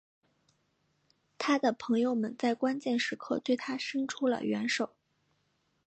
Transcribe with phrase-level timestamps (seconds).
[1.37, 4.95] 他的朋友们在关键时刻对他生出了援手。